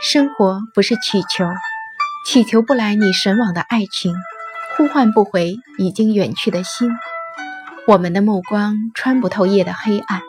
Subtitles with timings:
[0.00, 1.44] 生活不是祈求，
[2.26, 4.14] 祈求不来你神往的爱情，
[4.76, 6.90] 呼唤不回已经远去的心。
[7.86, 10.22] 我们的目光穿不透夜的黑暗，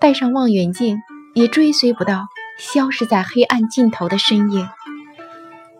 [0.00, 0.98] 戴上望远镜
[1.34, 2.26] 也追随不到
[2.58, 4.68] 消失在黑暗尽头的身影。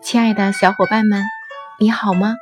[0.01, 1.23] 亲爱的小伙伴们，
[1.79, 2.35] 你好吗？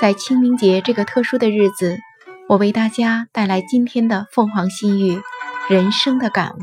[0.00, 1.98] 在清明节这个特殊的日子。
[2.46, 5.22] 我为大家带来今天的凤凰新语，
[5.66, 6.62] 人生的感悟。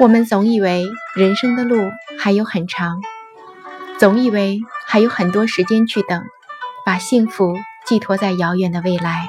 [0.00, 3.02] 我们总以为人生的路还有很长，
[3.98, 6.24] 总以为还有很多时间去等，
[6.86, 9.28] 把幸福寄托在遥远的未来。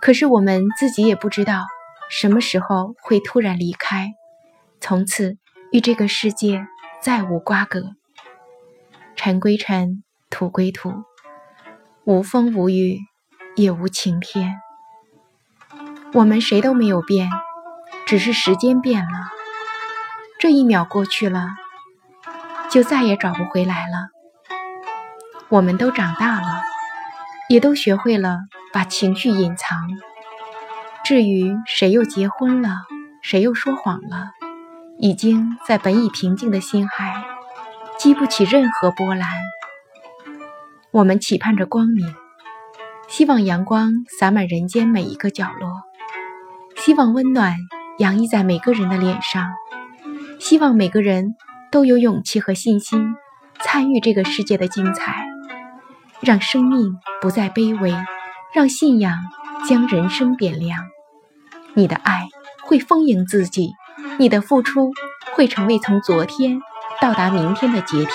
[0.00, 1.66] 可是我们自己也不知道
[2.08, 4.14] 什么时候会突然离开，
[4.80, 5.36] 从此
[5.70, 6.66] 与这个世界
[7.02, 7.90] 再无瓜葛。
[9.16, 10.94] 尘归尘，土归土。
[12.04, 13.00] 无风无雨，
[13.54, 14.54] 也无晴天。
[16.16, 17.28] 我们谁都没有变，
[18.06, 19.28] 只是时间变了。
[20.38, 21.48] 这一秒过去了，
[22.70, 24.08] 就再也找不回来了。
[25.50, 26.62] 我们都长大了，
[27.50, 28.38] 也都学会了
[28.72, 29.90] 把情绪隐藏。
[31.04, 32.70] 至于谁又结婚了，
[33.22, 34.30] 谁又说谎了，
[34.98, 37.26] 已经在本已平静的心海，
[37.98, 39.28] 激不起任何波澜。
[40.92, 42.14] 我们期盼着光明，
[43.06, 45.82] 希望阳光洒满人间每一个角落，
[46.86, 47.56] 希望温暖
[47.98, 49.48] 洋溢在每个人的脸上，
[50.38, 51.34] 希望每个人
[51.72, 53.16] 都有勇气和信心
[53.58, 55.26] 参与这个世界的精彩，
[56.20, 57.92] 让生命不再卑微，
[58.54, 59.18] 让信仰
[59.68, 60.84] 将人生点亮。
[61.74, 62.28] 你的爱
[62.62, 63.72] 会丰盈自己，
[64.20, 64.92] 你的付出
[65.34, 66.60] 会成为从昨天
[67.00, 68.10] 到达明天的阶梯。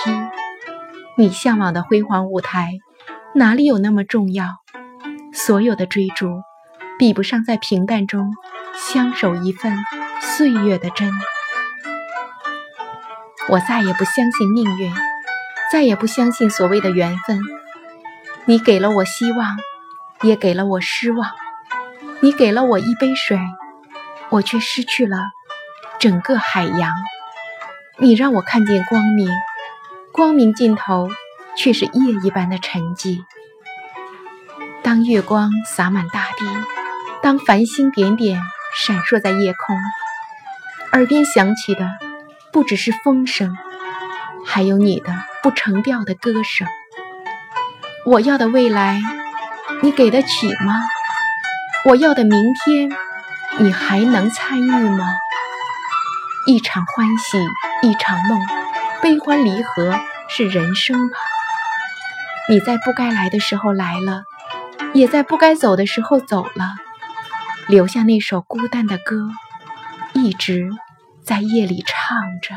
[1.17, 2.72] 你向往的辉煌舞台，
[3.35, 4.45] 哪里有那么重要？
[5.33, 6.39] 所有的追逐，
[7.02, 8.31] 比不上在平淡中
[8.75, 9.75] 相守一份
[10.19, 11.11] 岁月的真。
[13.49, 14.94] 我再也不相信命运，
[15.72, 17.41] 再也不相信所谓的缘分。
[18.45, 19.57] 你给了我希望，
[20.22, 21.31] 也给了我失望。
[22.19, 23.39] 你给了我一杯水，
[24.29, 25.18] 我却失去了
[25.97, 26.94] 整个海洋。
[27.97, 29.28] 你让我看见光明。
[30.12, 31.09] 光明尽头，
[31.57, 33.23] 却是夜一般的沉寂。
[34.83, 36.45] 当月光洒满大地，
[37.23, 38.41] 当繁星点点
[38.75, 39.77] 闪烁在夜空，
[40.93, 41.87] 耳边响起的
[42.51, 43.55] 不只是风声，
[44.45, 46.67] 还有你的不成调的歌声。
[48.05, 48.99] 我要的未来，
[49.83, 50.81] 你给得起吗？
[51.85, 52.91] 我要的明天，
[53.59, 55.05] 你还能参与吗？
[56.47, 57.38] 一场欢喜，
[57.88, 58.41] 一场梦。
[59.01, 61.17] 悲欢离合是人生吧？
[62.49, 64.23] 你在不该来的时候来了，
[64.93, 66.75] 也在不该走的时候走了，
[67.71, 69.29] 留下那首孤单的歌，
[70.13, 70.69] 一直
[71.23, 72.53] 在夜里唱着。